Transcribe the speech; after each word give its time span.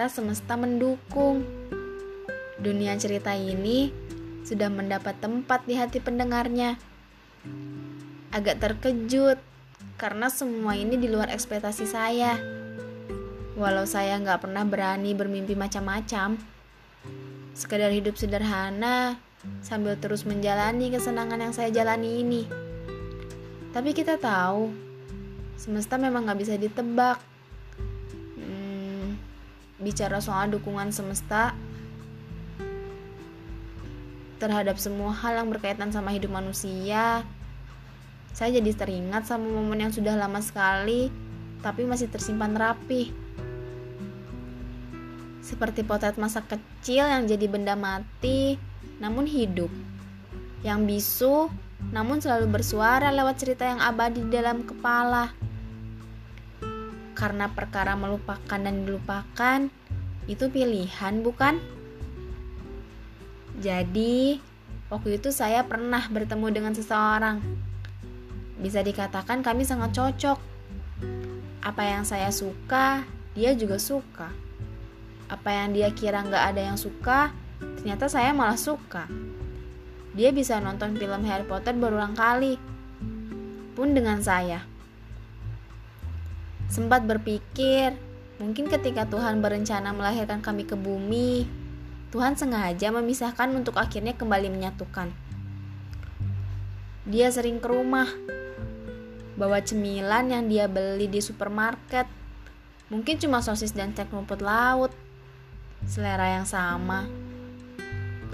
ternyata 0.00 0.16
semesta 0.16 0.56
mendukung. 0.56 1.44
Dunia 2.56 2.96
cerita 2.96 3.36
ini 3.36 3.92
sudah 4.48 4.72
mendapat 4.72 5.20
tempat 5.20 5.68
di 5.68 5.76
hati 5.76 6.00
pendengarnya. 6.00 6.80
Agak 8.32 8.64
terkejut 8.64 9.36
karena 10.00 10.32
semua 10.32 10.72
ini 10.72 10.96
di 10.96 11.04
luar 11.04 11.28
ekspektasi 11.28 11.84
saya. 11.84 12.40
Walau 13.60 13.84
saya 13.84 14.16
nggak 14.16 14.48
pernah 14.48 14.64
berani 14.64 15.12
bermimpi 15.12 15.52
macam-macam, 15.52 16.40
sekedar 17.52 17.92
hidup 17.92 18.16
sederhana 18.16 19.20
sambil 19.60 20.00
terus 20.00 20.24
menjalani 20.24 20.96
kesenangan 20.96 21.44
yang 21.44 21.52
saya 21.52 21.68
jalani 21.68 22.24
ini. 22.24 22.48
Tapi 23.76 23.92
kita 23.92 24.16
tahu, 24.16 24.72
semesta 25.60 26.00
memang 26.00 26.24
nggak 26.24 26.40
bisa 26.40 26.56
ditebak. 26.56 27.20
Bicara 29.80 30.20
soal 30.20 30.52
dukungan 30.52 30.92
semesta 30.92 31.56
terhadap 34.40 34.80
semua 34.80 35.12
hal 35.12 35.36
yang 35.36 35.52
berkaitan 35.52 35.92
sama 35.92 36.12
hidup 36.16 36.32
manusia, 36.32 37.24
saya 38.30 38.56
jadi 38.56 38.72
teringat 38.72 39.28
sama 39.28 39.44
momen 39.50 39.84
yang 39.84 39.92
sudah 39.92 40.16
lama 40.16 40.40
sekali, 40.40 41.12
tapi 41.60 41.84
masih 41.84 42.08
tersimpan 42.08 42.56
rapi. 42.56 43.12
Seperti 45.44 45.82
potret 45.84 46.16
masa 46.16 46.40
kecil 46.40 47.04
yang 47.04 47.28
jadi 47.28 47.46
benda 47.50 47.76
mati, 47.76 48.56
namun 49.02 49.28
hidup. 49.28 49.68
Yang 50.64 50.80
bisu, 50.88 51.36
namun 51.92 52.22
selalu 52.22 52.60
bersuara 52.60 53.10
lewat 53.10 53.42
cerita 53.42 53.68
yang 53.68 53.82
abadi 53.82 54.24
di 54.24 54.30
dalam 54.32 54.62
kepala. 54.62 55.34
Karena 57.20 57.52
perkara 57.52 57.92
melupakan 58.00 58.56
dan 58.56 58.88
dilupakan, 58.88 59.68
itu 60.24 60.48
pilihan 60.48 61.20
bukan? 61.20 61.60
Jadi, 63.60 64.40
waktu 64.88 65.20
itu 65.20 65.28
saya 65.28 65.68
pernah 65.68 66.00
bertemu 66.08 66.48
dengan 66.48 66.72
seseorang. 66.72 67.44
Bisa 68.56 68.80
dikatakan 68.80 69.44
kami 69.44 69.68
sangat 69.68 69.92
cocok. 69.92 70.40
Apa 71.60 71.82
yang 71.84 72.08
saya 72.08 72.32
suka, 72.32 73.04
dia 73.36 73.52
juga 73.52 73.76
suka. 73.76 74.32
Apa 75.28 75.52
yang 75.52 75.76
dia 75.76 75.92
kira 75.92 76.24
nggak 76.24 76.56
ada 76.56 76.72
yang 76.72 76.80
suka, 76.80 77.36
ternyata 77.76 78.08
saya 78.08 78.32
malah 78.32 78.56
suka. 78.56 79.04
Dia 80.16 80.32
bisa 80.32 80.56
nonton 80.56 80.96
film 80.96 81.20
Harry 81.28 81.44
Potter 81.44 81.76
berulang 81.76 82.16
kali, 82.16 82.56
pun 83.76 83.92
dengan 83.92 84.24
saya. 84.24 84.69
Sempat 86.70 87.02
berpikir, 87.02 87.98
mungkin 88.38 88.70
ketika 88.70 89.02
Tuhan 89.10 89.42
berencana 89.42 89.90
melahirkan 89.90 90.38
kami 90.38 90.62
ke 90.62 90.78
bumi, 90.78 91.42
Tuhan 92.14 92.38
sengaja 92.38 92.94
memisahkan 92.94 93.50
untuk 93.58 93.74
akhirnya 93.74 94.14
kembali 94.14 94.46
menyatukan. 94.54 95.10
Dia 97.10 97.26
sering 97.34 97.58
ke 97.58 97.66
rumah, 97.66 98.06
bawa 99.34 99.58
cemilan 99.64 100.30
yang 100.30 100.46
dia 100.46 100.70
beli 100.70 101.10
di 101.10 101.18
supermarket. 101.18 102.06
Mungkin 102.92 103.18
cuma 103.18 103.42
sosis 103.42 103.74
dan 103.74 103.90
cek 103.90 104.14
rumput 104.14 104.38
laut. 104.38 104.94
Selera 105.88 106.38
yang 106.38 106.46
sama. 106.46 107.08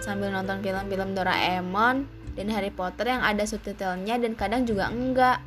Sambil 0.03 0.29
nonton 0.29 0.61
film-film 0.61 1.17
Doraemon 1.17 2.05
dan 2.37 2.47
Harry 2.53 2.75
Potter 2.75 3.17
yang 3.17 3.25
ada 3.25 3.49
subtitlenya 3.49 4.21
dan 4.21 4.37
kadang 4.37 4.69
juga 4.69 4.93
enggak. 4.93 5.41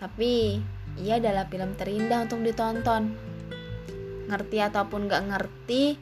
Tapi, 0.00 0.58
ia 0.98 1.22
adalah 1.22 1.46
film 1.46 1.78
terindah 1.78 2.26
untuk 2.26 2.42
ditonton. 2.42 3.14
Ngerti 4.26 4.58
ataupun 4.58 5.06
gak 5.06 5.26
ngerti, 5.30 5.94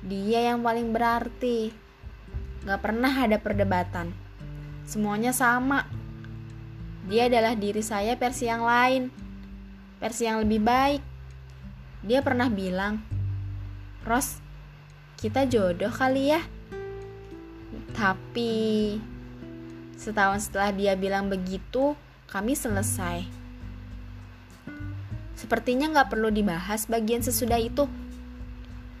dia 0.00 0.52
yang 0.52 0.64
paling 0.64 0.96
berarti. 0.96 1.72
Gak 2.64 2.80
pernah 2.80 3.12
ada 3.12 3.36
perdebatan. 3.36 4.12
Semuanya 4.88 5.36
sama. 5.36 5.84
Dia 7.08 7.28
adalah 7.28 7.56
diri 7.56 7.80
saya 7.80 8.16
versi 8.16 8.48
yang 8.48 8.64
lain. 8.64 9.08
Versi 10.00 10.24
yang 10.24 10.40
lebih 10.44 10.60
baik. 10.60 11.02
Dia 12.00 12.24
pernah 12.24 12.48
bilang, 12.48 13.00
Ros, 14.04 14.40
kita 15.20 15.44
jodoh 15.44 15.92
kali 15.92 16.32
ya. 16.32 16.40
Tapi 17.92 18.96
setahun 20.00 20.48
setelah 20.48 20.72
dia 20.72 20.96
bilang 20.96 21.28
begitu, 21.28 21.92
kami 22.24 22.56
selesai. 22.56 23.39
Sepertinya 25.40 25.88
nggak 25.88 26.12
perlu 26.12 26.28
dibahas 26.28 26.84
bagian 26.84 27.24
sesudah 27.24 27.56
itu 27.56 27.88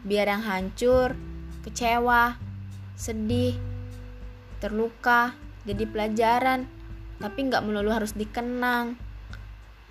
biar 0.08 0.32
yang 0.32 0.40
hancur, 0.40 1.12
kecewa, 1.60 2.40
sedih, 2.96 3.60
terluka, 4.64 5.36
jadi 5.68 5.84
pelajaran, 5.84 6.64
tapi 7.20 7.44
nggak 7.44 7.60
melulu 7.60 7.92
harus 7.92 8.16
dikenang. 8.16 8.96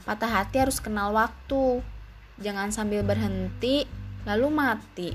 Patah 0.10 0.42
hati 0.42 0.58
harus 0.58 0.82
kenal 0.82 1.14
waktu, 1.14 1.86
jangan 2.42 2.74
sambil 2.74 3.06
berhenti 3.06 3.86
lalu 4.26 4.50
mati. 4.50 5.10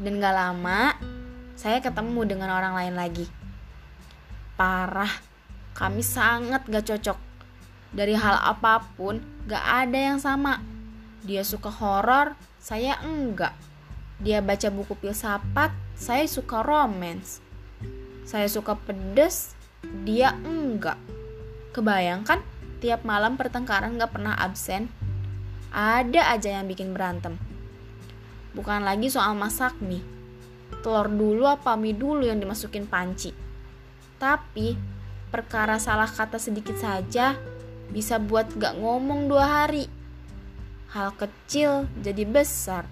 Dan 0.00 0.18
gak 0.18 0.32
lama, 0.32 0.96
saya 1.54 1.78
ketemu 1.84 2.24
dengan 2.24 2.50
orang 2.50 2.72
lain 2.72 2.94
lagi. 2.96 3.26
Parah, 4.56 5.12
kami 5.76 6.00
sangat 6.00 6.64
gak 6.66 6.88
cocok. 6.88 7.29
Dari 7.90 8.14
hal 8.14 8.38
apa 8.38 8.86
pun, 8.94 9.18
gak 9.50 9.86
ada 9.86 9.98
yang 9.98 10.18
sama. 10.22 10.62
Dia 11.26 11.42
suka 11.42 11.68
horor, 11.74 12.38
saya 12.62 13.02
enggak. 13.02 13.52
Dia 14.22 14.38
baca 14.38 14.70
buku 14.70 14.94
filsafat, 14.94 15.74
saya 15.98 16.24
suka 16.30 16.62
romance. 16.62 17.42
Saya 18.22 18.46
suka 18.46 18.78
pedes, 18.78 19.58
dia 20.06 20.38
enggak. 20.46 20.96
Kebayangkan 21.74 22.40
tiap 22.78 23.02
malam 23.02 23.34
pertengkaran 23.34 23.98
gak 23.98 24.14
pernah 24.14 24.38
absen. 24.38 24.86
Ada 25.74 26.34
aja 26.34 26.62
yang 26.62 26.70
bikin 26.70 26.94
berantem. 26.94 27.38
Bukan 28.54 28.82
lagi 28.82 29.10
soal 29.10 29.34
masak 29.34 29.78
mie. 29.82 30.02
Telur 30.82 31.10
dulu 31.10 31.46
apa 31.46 31.74
mie 31.74 31.94
dulu 31.94 32.26
yang 32.26 32.38
dimasukin 32.38 32.86
panci. 32.86 33.30
Tapi 34.18 34.74
perkara 35.30 35.78
salah 35.78 36.10
kata 36.10 36.42
sedikit 36.42 36.74
saja 36.74 37.38
bisa 37.90 38.22
buat 38.22 38.50
gak 38.54 38.78
ngomong 38.78 39.26
dua 39.26 39.66
hari 39.66 39.90
hal 40.90 41.14
kecil 41.14 41.86
jadi 42.02 42.26
besar. 42.26 42.86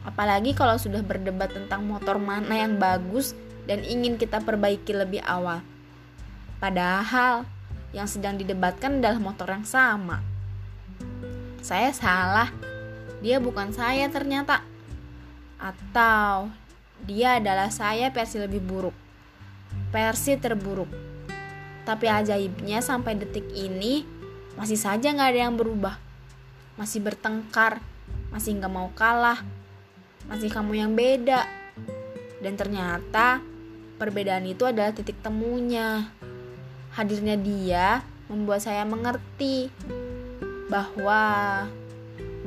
Apalagi 0.00 0.56
kalau 0.56 0.80
sudah 0.80 1.04
berdebat 1.04 1.52
tentang 1.52 1.84
motor 1.84 2.16
mana 2.16 2.64
yang 2.64 2.80
bagus 2.80 3.36
dan 3.68 3.84
ingin 3.84 4.16
kita 4.16 4.40
perbaiki 4.40 4.96
lebih 4.96 5.20
awal. 5.28 5.60
Padahal 6.56 7.44
yang 7.92 8.08
sedang 8.08 8.40
didebatkan 8.40 9.00
adalah 9.00 9.20
motor 9.20 9.52
yang 9.52 9.68
sama. 9.68 10.24
Saya 11.60 11.92
salah, 11.92 12.48
dia 13.20 13.36
bukan 13.36 13.68
saya 13.76 14.08
ternyata. 14.08 14.64
Atau 15.60 16.48
dia 17.04 17.36
adalah 17.36 17.68
saya 17.68 18.08
versi 18.08 18.40
lebih 18.40 18.64
buruk. 18.64 18.96
Versi 19.92 20.40
terburuk. 20.40 21.09
Tapi 21.84 22.06
ajaibnya 22.06 22.84
sampai 22.84 23.16
detik 23.16 23.48
ini 23.52 24.04
masih 24.54 24.76
saja 24.76 25.10
nggak 25.10 25.30
ada 25.32 25.40
yang 25.48 25.56
berubah 25.56 26.10
masih 26.80 27.04
bertengkar, 27.04 27.84
masih 28.32 28.56
nggak 28.56 28.72
mau 28.72 28.88
kalah, 28.96 29.44
masih 30.32 30.48
kamu 30.48 30.80
yang 30.80 30.96
beda. 30.96 31.44
Dan 32.40 32.56
ternyata 32.56 33.44
perbedaan 34.00 34.48
itu 34.48 34.64
adalah 34.64 34.96
titik 34.96 35.20
temunya. 35.20 36.08
Hadirnya 36.96 37.36
dia 37.36 38.00
membuat 38.32 38.64
saya 38.64 38.88
mengerti 38.88 39.68
bahwa 40.72 41.20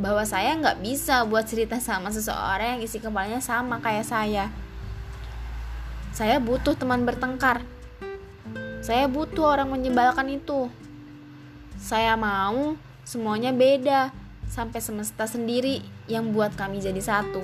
bahwa 0.02 0.25
saya 0.25 0.58
nggak 0.58 0.81
bisa 0.81 1.22
buat 1.30 1.46
cerita 1.46 1.78
sama 1.78 2.10
seseorang 2.10 2.81
yang 2.81 2.81
isi 2.81 2.98
kepalanya 2.98 3.38
sama 3.38 3.78
kayak 3.86 4.10
saya. 4.10 4.50
Saya 6.10 6.42
butuh 6.42 6.74
teman 6.74 7.06
bertengkar. 7.06 7.62
Saya 8.84 9.08
butuh 9.08 9.56
orang 9.56 9.72
menyebalkan 9.72 10.28
itu. 10.28 10.68
Saya 11.80 12.20
mau 12.20 12.76
semuanya 13.08 13.56
beda 13.56 14.12
sampai 14.52 14.84
semesta 14.84 15.24
sendiri 15.24 15.80
yang 16.12 16.36
buat 16.36 16.52
kami 16.60 16.84
jadi 16.84 17.00
satu. 17.00 17.40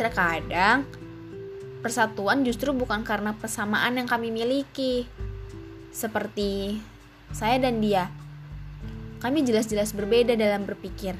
Terkadang, 0.00 0.88
persatuan 1.84 2.48
justru 2.48 2.72
bukan 2.72 3.04
karena 3.04 3.36
persamaan 3.36 4.00
yang 4.00 4.08
kami 4.08 4.32
miliki. 4.32 5.04
Seperti 5.92 6.80
saya 7.36 7.60
dan 7.60 7.84
dia. 7.84 8.08
Kami 9.20 9.44
jelas-jelas 9.44 9.92
berbeda 9.92 10.32
dalam 10.32 10.64
berpikir. 10.64 11.12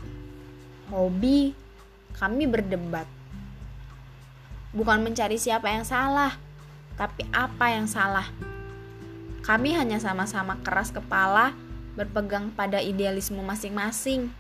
Hobi, 0.88 1.52
kami 2.16 2.48
berdebat. 2.48 3.04
Bukan 4.72 5.04
mencari 5.04 5.36
siapa 5.36 5.68
yang 5.68 5.84
salah, 5.84 6.32
tapi 6.96 7.28
apa 7.28 7.76
yang 7.76 7.84
salah. 7.84 8.49
Kami 9.40 9.72
hanya 9.76 9.96
sama-sama 9.96 10.60
keras 10.60 10.92
kepala 10.92 11.56
berpegang 11.96 12.52
pada 12.54 12.78
idealisme 12.78 13.40
masing-masing. 13.40 14.30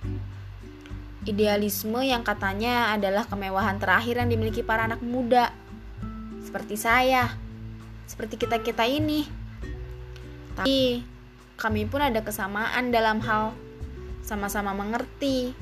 Idealisme 1.28 2.00
yang 2.00 2.24
katanya 2.24 2.96
adalah 2.96 3.28
kemewahan 3.28 3.76
terakhir 3.76 4.20
yang 4.20 4.28
dimiliki 4.32 4.64
para 4.64 4.88
anak 4.88 5.04
muda. 5.04 5.52
Seperti 6.40 6.80
saya, 6.80 7.32
seperti 8.08 8.40
kita-kita 8.40 8.88
ini. 8.88 9.28
Tapi 10.56 11.04
kami 11.60 11.84
pun 11.84 12.00
ada 12.00 12.24
kesamaan 12.24 12.88
dalam 12.88 13.20
hal 13.20 13.52
sama-sama 14.24 14.72
mengerti 14.72 15.52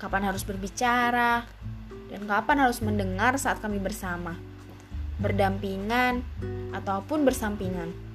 kapan 0.00 0.32
harus 0.32 0.48
berbicara 0.48 1.44
dan 2.08 2.20
kapan 2.24 2.64
harus 2.64 2.80
mendengar 2.80 3.36
saat 3.36 3.60
kami 3.60 3.76
bersama, 3.76 4.34
berdampingan 5.20 6.24
ataupun 6.72 7.28
bersampingan. 7.28 8.09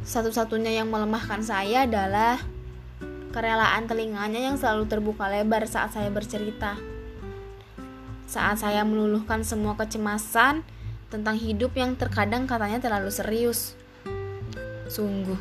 Satu-satunya 0.00 0.80
yang 0.80 0.88
melemahkan 0.88 1.44
saya 1.44 1.84
adalah 1.84 2.40
kerelaan 3.30 3.84
telinganya 3.84 4.40
yang 4.40 4.56
selalu 4.56 4.88
terbuka 4.88 5.28
lebar 5.28 5.68
saat 5.68 5.92
saya 5.92 6.08
bercerita. 6.08 6.80
Saat 8.24 8.64
saya 8.64 8.80
meluluhkan 8.86 9.44
semua 9.44 9.76
kecemasan 9.76 10.64
tentang 11.12 11.36
hidup 11.36 11.74
yang 11.76 11.98
terkadang 11.98 12.48
katanya 12.48 12.80
terlalu 12.80 13.10
serius. 13.12 13.74
Sungguh, 14.88 15.38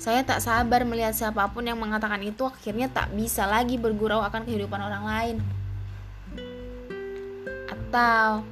saya 0.00 0.26
tak 0.26 0.40
sabar 0.40 0.82
melihat 0.82 1.12
siapa 1.12 1.46
pun 1.52 1.64
yang 1.64 1.76
mengatakan 1.76 2.20
itu 2.24 2.48
akhirnya 2.48 2.90
tak 2.90 3.14
bisa 3.14 3.46
lagi 3.46 3.78
bergurau 3.78 4.24
akan 4.24 4.42
kehidupan 4.42 4.80
orang 4.80 5.04
lain. 5.04 5.36
Atau 7.68 8.42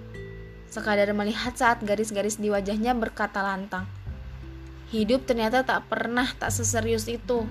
sekadar 0.70 1.10
melihat 1.16 1.56
saat 1.56 1.82
garis-garis 1.82 2.38
di 2.38 2.52
wajahnya 2.52 2.92
berkata 2.92 3.40
lantang. 3.40 3.95
Hidup 4.94 5.26
ternyata 5.26 5.66
tak 5.66 5.90
pernah 5.90 6.30
tak 6.38 6.54
seserius 6.54 7.10
itu. 7.10 7.42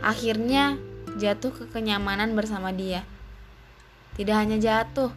Akhirnya 0.00 0.80
jatuh 1.20 1.52
ke 1.52 1.64
kenyamanan 1.68 2.32
bersama 2.32 2.72
dia. 2.72 3.04
Tidak 4.16 4.32
hanya 4.32 4.56
jatuh, 4.56 5.12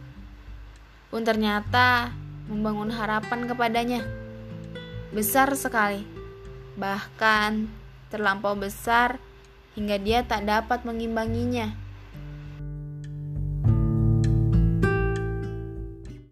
pun 1.08 1.24
ternyata 1.24 2.12
membangun 2.50 2.92
harapan 2.92 3.48
kepadanya. 3.48 4.04
Besar 5.14 5.48
sekali, 5.56 6.04
bahkan 6.76 7.70
terlampau 8.12 8.52
besar 8.58 9.22
hingga 9.78 9.96
dia 9.96 10.26
tak 10.26 10.44
dapat 10.44 10.84
mengimbanginya. 10.84 11.83